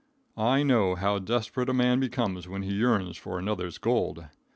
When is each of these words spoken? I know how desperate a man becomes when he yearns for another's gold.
I 0.35 0.63
know 0.63 0.95
how 0.95 1.19
desperate 1.19 1.69
a 1.69 1.75
man 1.75 1.99
becomes 1.99 2.47
when 2.47 2.63
he 2.63 2.73
yearns 2.73 3.17
for 3.17 3.37
another's 3.37 3.77
gold. 3.77 4.25